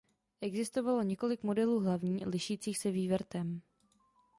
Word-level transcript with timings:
Existovalo 0.41 1.03
několik 1.03 1.43
modelů 1.43 1.79
hlavní 1.79 2.25
lišících 2.25 2.77
se 2.77 2.91
vývrtem. 2.91 3.61